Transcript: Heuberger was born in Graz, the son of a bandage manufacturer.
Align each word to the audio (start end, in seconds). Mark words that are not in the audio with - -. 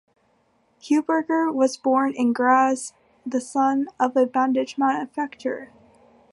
Heuberger 0.81 1.53
was 1.53 1.77
born 1.77 2.15
in 2.15 2.33
Graz, 2.33 2.93
the 3.23 3.39
son 3.39 3.87
of 3.99 4.17
a 4.17 4.25
bandage 4.25 4.75
manufacturer. 4.75 5.69